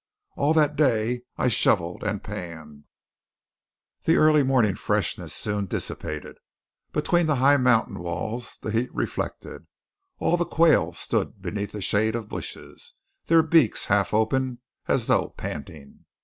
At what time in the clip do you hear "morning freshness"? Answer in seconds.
4.41-5.31